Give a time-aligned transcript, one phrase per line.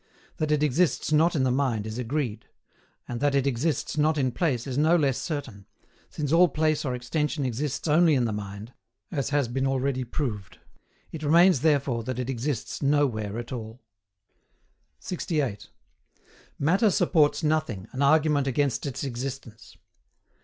[0.37, 2.47] That it exists not in the mind is agreed;
[3.07, 5.67] and that it exists not in place is no less certain
[6.09, 8.73] since all place or extension exists only in the mind,
[9.11, 10.57] as has been already proved.
[11.11, 13.79] It remains therefore that it exists nowhere at all.
[14.97, 15.69] 68.
[16.57, 19.77] MATTER SUPPORTS NOTHING, AN ARGUMENT AGAINST ITS EXISTENCE.